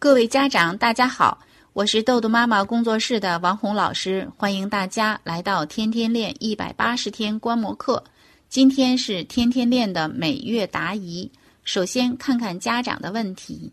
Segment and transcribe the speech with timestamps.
[0.00, 1.38] 各位家长，大家好，
[1.74, 8.02] 我是豆豆妈妈工作室的王红老师，欢迎大家来到天天练一百八十天观摩课。
[8.48, 11.30] 今天是天天练的每月答疑，
[11.64, 13.70] 首先看看家长的问题。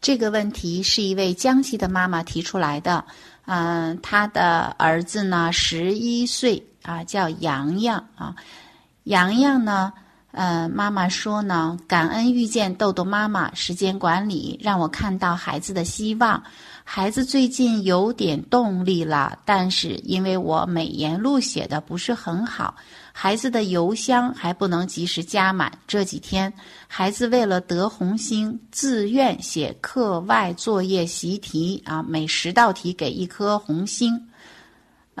[0.00, 3.04] 这个问题是一位江西的妈妈提出来的，
[3.46, 8.34] 嗯，她的儿子呢十一岁啊，叫洋洋啊，
[9.04, 9.92] 洋洋呢。
[10.32, 16.42] 呃，妈妈说呢，感恩遇见豆豆妈妈，时间管理让我看到孩子的希望。
[16.84, 22.74] 孩子最近有点动力了，但是因为我美言录写的不是很好，
[23.12, 25.70] 孩子的邮箱还不能及时加满。
[25.86, 26.52] 这几天，
[26.88, 34.28] 孩子为了得红星，自愿写课外作业习题啊，每十道题给一颗红星。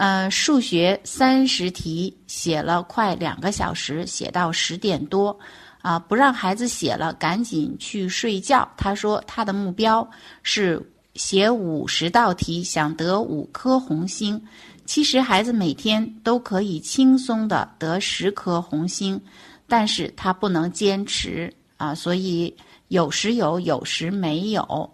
[0.00, 5.38] 呃，数学三十题写了快两个小时，写到十点多，
[5.82, 8.66] 啊，不让孩子写了，赶紧去睡觉。
[8.78, 10.10] 他说他的目标
[10.42, 10.82] 是
[11.16, 14.42] 写五十道题，想得五颗红星。
[14.86, 19.20] 其实孩子每天都可以轻松的得十颗红星，
[19.68, 22.56] 但是他不能坚持啊，所以
[22.88, 24.90] 有时有，有时没有。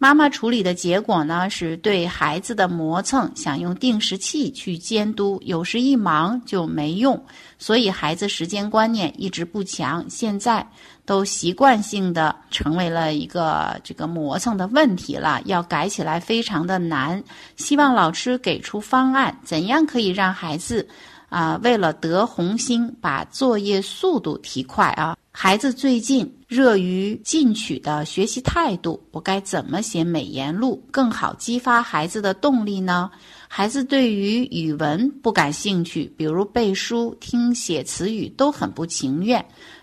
[0.00, 7.20] 妈妈处理的结果呢，是对孩子的磨蹭，想用定时器去监督，有时一忙就没用，
[7.58, 10.64] 所以孩子时间观念一直不强，现在
[11.04, 17.20] 都习惯性的成为了一个这个磨蹭的问题了，要改起来非常的难。
[17.56, 20.86] 希望老师给出方案，怎样可以让孩子
[21.28, 25.16] 啊，为了得红星，把作业速度提快啊？
[25.40, 33.08] 孩子最近热于进取的学习态度，我该怎么写美言录更好激发孩子的动力呢？
[33.46, 39.42] 孩子对于语文不感兴趣，比如背书、听写词语都很不情愿。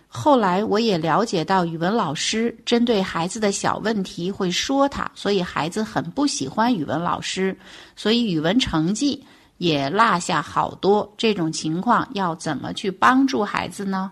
[0.10, 7.58] 后来我也了解到，语文老师针对孩子的小问题会说他，所以孩子很不喜欢语文老师，
[7.96, 9.24] 所以语文成绩
[9.60, 11.10] 也落下好多。
[11.16, 14.12] 这种情况要怎么去帮助孩子呢？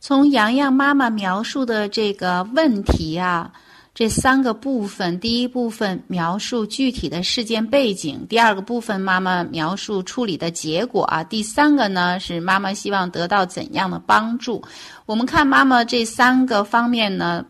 [0.00, 3.52] 从洋洋妈妈描述的这个问题啊，
[3.94, 14.62] 这三个部分：第一部分描述具体的事件背景；第二个部分妈妈描述处理的结果啊；第三个呢是妈妈希望得到怎样的帮助。
[15.04, 17.44] 我们看妈妈这三个方面呢，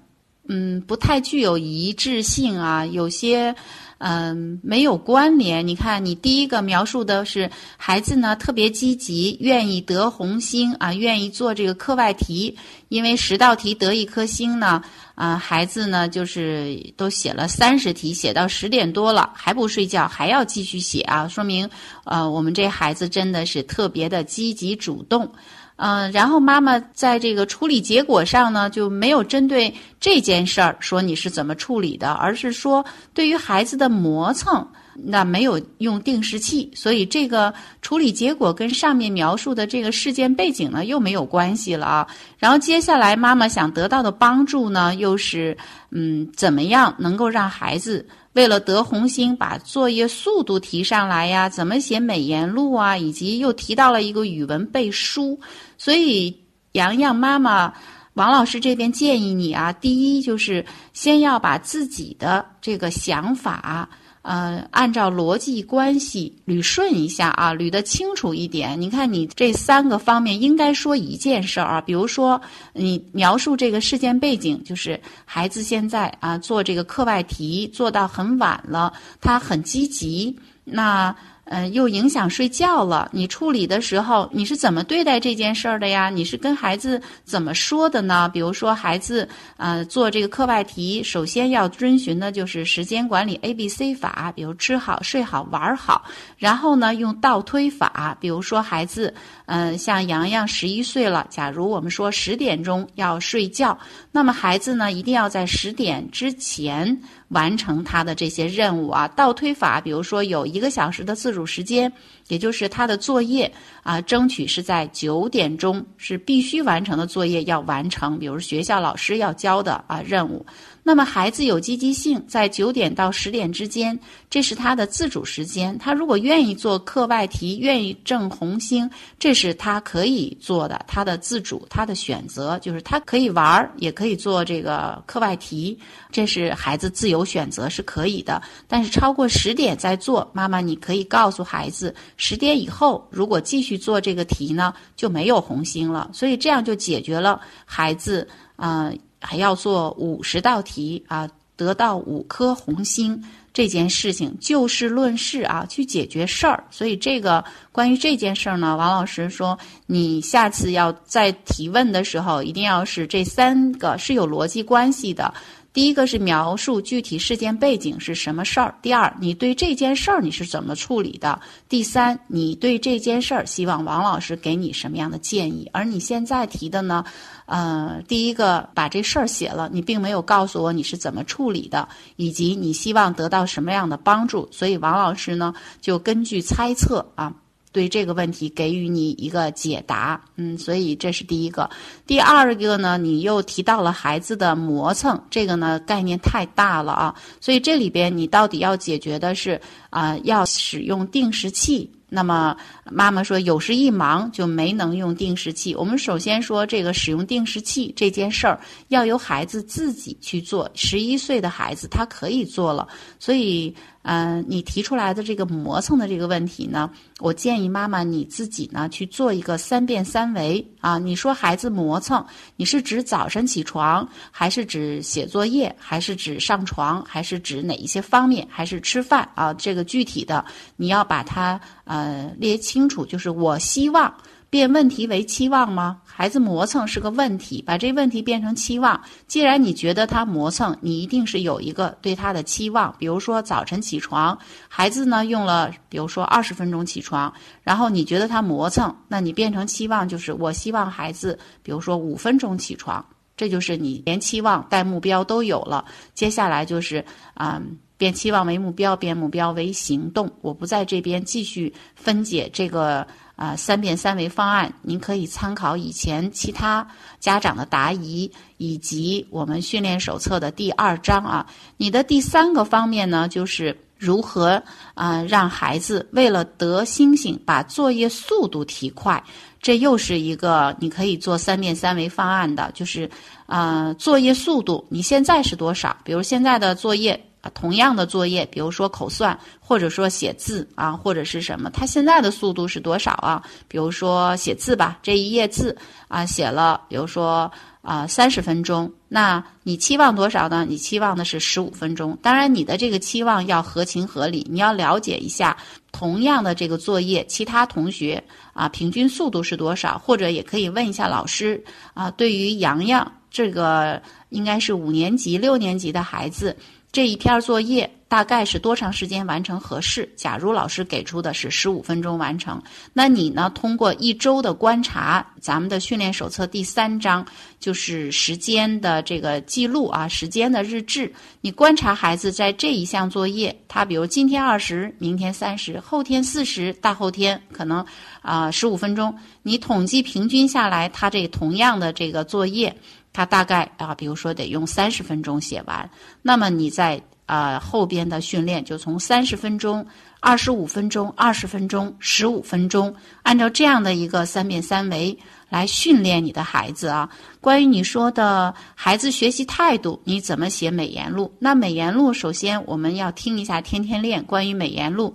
[0.48, 3.54] 嗯，不太具有一致性啊，有些。
[3.98, 5.66] 嗯，没有关联。
[5.66, 12.56] 你看，你第一个描述的是孩子呢特别积极，愿意得红星啊，愿意做这个课外题，
[12.88, 14.82] 因为十道题得一颗星呢，
[15.14, 21.68] 啊，孩子呢就是都写了三十题，写到十点多了还不睡觉，还要继续写啊，说明
[22.04, 25.32] 呃我们这孩子真的是特别的积极主动。
[25.80, 32.84] 嗯，然后妈妈在这个处理结果上呢，就没有针对这件事儿说你是怎么处理的，而是说
[33.14, 42.06] 对于孩子的磨蹭，那没有用定时器，所以这个处理结果跟上面描述的这个事件背景呢又没有关系了啊。
[42.38, 45.56] 然后接下来妈妈想得到的帮助呢，又是
[45.92, 48.04] 嗯，怎么样能够让孩子。
[48.38, 51.48] 为了得红星，把作业速度提上来呀？
[51.48, 52.96] 怎么写美言录啊？
[52.96, 55.40] 以及又提到了一个语文背书，
[55.76, 57.74] 所以洋洋妈妈、
[58.14, 63.88] 王老师这边建议你啊，第一就是先要把自己的这个想法。
[64.28, 68.78] 呃，按照逻辑关系捋顺一下啊，捋得清楚一点。
[68.78, 72.38] 你看，你这三个方面应该说一件事儿啊，比如说
[72.74, 81.16] 你描述这个事件背景，就是孩子现在啊做这个课外题做到很晚了，他很积极，那。
[81.50, 83.08] 嗯，又影响睡觉了。
[83.12, 86.10] 你处理的时候，你是怎么对待这件事儿的呀？
[86.10, 88.28] 你是跟孩子怎么说的呢？
[88.28, 89.26] 比如说，孩子
[89.56, 96.04] 呃做这个课外题，首先要遵循的就是时间管理 A B C 法，比如吃好、睡好、玩好。
[96.36, 99.14] 然后呢，用倒推法，比如说孩子
[99.46, 103.78] 嗯像洋洋十一岁了，假如我们说十点钟要睡觉，
[104.12, 107.00] 那么孩子呢一定要在十点之前。
[107.28, 111.92] 完成他的这些任务啊，倒推法，比如说有一个小时的自主时间，
[112.28, 113.50] 也就是他的作业
[113.82, 120.44] 啊，争取是在九点钟是必须完成的作业要完成，比如学校老师要交的啊任务。
[120.84, 123.98] 那么孩子有积极性，在九点到十点之间，
[124.30, 125.76] 这是他的自主时间。
[125.76, 128.88] 他如果愿意做课外题，愿意挣红星，
[129.18, 135.78] 这是他可以做的，他的自主，他的选择，就是他可以玩儿，也可以做这个课外题，
[136.10, 138.40] 这是孩子自由选择是可以的。
[138.66, 146.10] 但是超过十点再做，妈妈你可以告诉孩子，十点以后如果继续做这个题呢，就没有红星了。
[146.12, 151.26] 所以这样就解决了孩子啊还要做五十道题啊，
[151.56, 153.24] 得到五颗红星。
[153.50, 156.62] 这件事情就事论事啊，去解决事儿。
[156.70, 165.34] 所以这个关于这件事儿呢，王老师说，你下次要在提问的时候，一定要是这三个是有逻辑关系的。
[165.78, 168.74] 第一个是描述具体事件背景是什么事儿。
[168.82, 171.40] 第二，你对这件事儿你是怎么处理的？
[171.68, 175.70] 第三，你对这件事儿希望王老师给你什么样的建议？
[175.72, 177.04] 而你现在提的呢？
[177.46, 184.48] 呃，第一个把这事儿写了，你并没有告诉我你是怎么处理的，以及你希望得到什么样的帮助。
[184.50, 187.32] 所以王老师呢，就根据猜测啊。
[187.72, 191.68] 对这个问题给予你一个解答，嗯，所以这是第一个。
[192.06, 199.60] 第二个呢，你又提到了孩子的磨蹭，这个呢概念太大了啊，所以这里边你到底要解决的是
[199.90, 201.90] 啊，要使用定时器。
[202.10, 202.56] 那么
[202.90, 205.74] 妈妈说有时一忙就没能用定时器。
[205.74, 212.88] 我们首先说这个使用定时器这件事儿要由孩子自己去做，十一岁的孩子他可以做了，
[213.18, 213.74] 所以。
[214.10, 220.96] 嗯，你提出来的这个磨蹭的这个问题呢，我建议妈妈你自己呢去做一个三变三维啊。
[220.96, 222.24] 你说孩子磨蹭，
[222.56, 229.52] 你是指早晨起床，还是指写作业，还是指上床，还是指哪一些方面，还是吃饭啊？
[229.52, 230.42] 这个具体的
[230.76, 233.04] 你要把它呃列清楚。
[233.04, 234.10] 就是我希望。
[234.50, 236.00] 变问题为期望吗？
[236.04, 238.98] 孩子磨蹭是个问题，把这问题变成期望。
[239.26, 242.94] 既然你觉得他磨蹭，你一定是有一个对他的期望。
[242.98, 244.36] 比如说早晨起床，
[244.66, 253.04] 孩子呢用了，比如说二十分钟起床，然后你觉得他磨蹭，那你变成期望就是我希望孩子，比如说五分钟起床，
[253.36, 255.84] 这就是你连期望带目标都有了。
[256.14, 257.04] 接下来就是
[257.34, 257.62] 啊，
[257.98, 260.32] 变期望为目标，变目标为行动。
[260.40, 263.06] 我不在这边继续分解这个。
[263.38, 266.84] 啊，三变三维方案，您可以参考以前其他
[267.20, 271.46] 家长的答疑，以及我们训练手册的第二章啊。
[271.76, 274.60] 你的第三个方面呢，就是如何
[274.94, 279.22] 啊让孩子为了得星星，把作业速度提快。
[279.62, 283.08] 这又是一个你可以做三变三维方案的，就是
[283.46, 285.96] 啊作业速度，你现在是多少？
[286.02, 287.27] 比如现在的作业。
[287.50, 293.42] 同样的作业，比如说口算，或者说写字啊，或者是什么，他现在的速度是多少啊？
[293.68, 295.76] 比如说写字吧，这一页字
[296.08, 297.50] 啊，写了，比如说
[297.82, 300.66] 啊三十分钟，那你期望多少呢？
[300.68, 302.18] 你期望的是十五分钟。
[302.22, 305.56] 当然，你的这个期望要合情合理，你要了解一下
[305.92, 311.62] 同样的这个作业，其他同学啊平均速度是多少，或者也可以问一下老师
[311.94, 312.10] 啊。
[312.10, 316.56] 对于洋洋这个应该是五年级、六年级的孩子。
[316.90, 320.10] 这一篇作业大概是多长时间完成合适？
[320.16, 322.60] 假如老师给出的是十五分钟完成，
[322.94, 323.52] 那你呢？
[323.54, 327.24] 通过一周的观察，咱们的训练手册第三章
[327.60, 331.12] 就是时间的这个记录啊，时间的日志。
[331.42, 337.84] 你观察孩子在这一项作业，他比如今天二十，明天三十，后天四十，大后天可能
[338.22, 339.14] 啊十五分钟。
[339.42, 342.74] 你统计平均下来，他这同样的这个作业。
[343.12, 345.88] 他大概啊，比如说得用三十分钟写完，
[346.22, 349.84] 那么你在啊后边的训练就从三十分钟、
[350.20, 355.18] 二十五分钟、二十分钟、十五分钟，按照这样的一个三变三维
[355.48, 357.08] 来训练你的孩子啊。
[357.40, 361.32] 关于你说的孩子学习态度，你怎么写美言录？
[361.38, 365.14] 那美言录首先我们要听一下天天练关于美言录。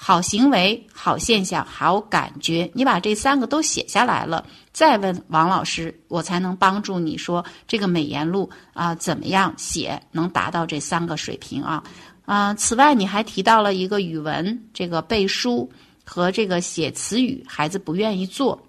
[0.00, 11.82] 好行为、好现象、好感觉，你把这三个都写下来了，再问王老师，我才能帮助你说这个美言录啊怎么样写能达到这三个水平啊
[12.24, 12.54] 啊！
[12.54, 15.68] 此外，你还提到了一个语文，这个背书
[16.04, 18.67] 和这个写词语，孩子不愿意做。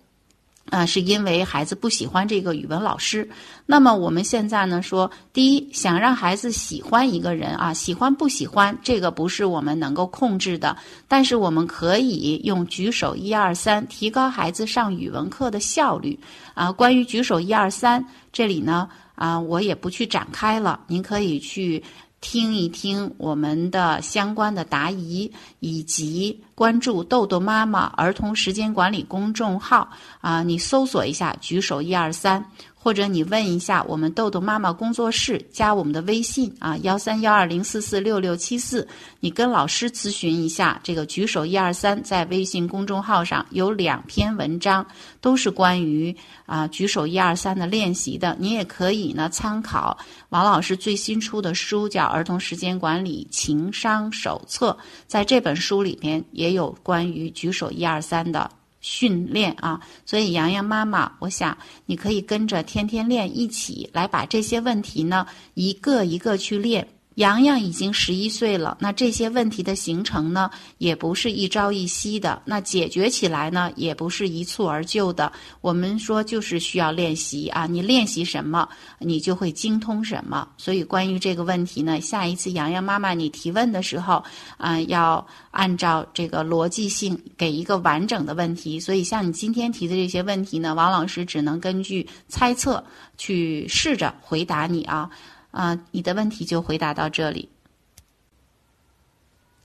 [0.69, 3.27] 啊，是因为孩子不喜欢这个语文老师。
[3.65, 10.75] 那么我们现在呢说，第一，想让孩子喜欢一个人啊，喜欢不喜欢这个不是我们能够控制的，
[11.07, 16.19] 但是我们可以用举手一二三提高孩子上语文课的效率。
[16.53, 21.83] 啊，关于举手一二三，这里呢啊，我也不去展开了，您可以去。
[22.21, 32.43] 听一听我们的相关的答疑，以及关注豆豆妈妈儿童时间管理公众号啊，你搜索一下“举手一二三”。
[32.81, 38.87] 或者你问一下我们豆豆妈妈工作室，加我们的微信啊，幺三幺二零四四六六七四，
[39.19, 40.79] 你跟老师咨询一下。
[40.81, 44.85] 这个举手一二三，在微信公众号上有两篇文章，
[45.19, 48.33] 都是关于啊举手一二三的练习的。
[48.39, 49.97] 你也可以呢参考
[50.29, 54.71] 王老师最新出的书，叫《儿童时间管理情商手册》。
[55.05, 58.49] 在这本书里边也有关于举手一二三的
[58.81, 59.81] 训练啊。
[60.05, 66.87] 所以洋洋妈妈，我想你可以跟着天天练一起来把这些问题呢一个一个去练。
[67.19, 75.29] 洋洋已经十一岁了，那这些问题的形成呢，也不是一朝一夕的，那解决起来呢，也不是一蹴而就的。
[75.59, 80.47] 我们说就是需要练习啊，你练习什么，你就会精通什么。
[80.55, 84.23] 所以关于这个问题呢，下一次洋洋妈妈你提问的时候，
[84.55, 88.79] 啊，要按照这个逻辑性给一个完整的问题。
[88.79, 92.81] 所以像你今天提的这些问题呢，王老师只能根据猜测
[93.17, 95.09] 去试着回答你啊。
[95.51, 97.49] 啊，你的问题就回答到这里。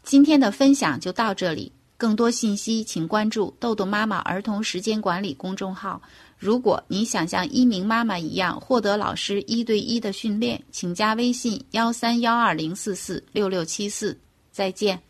[0.03, 6.01] 今天的分享就到这里，更多信息请关注“豆豆妈妈儿童时间管理”公众号。
[6.37, 14.19] 如果你想像一鸣妈妈一样获得老师一对一的训练，请加微信幺三幺二零四四六六七四。
[14.53, 15.01] 再见。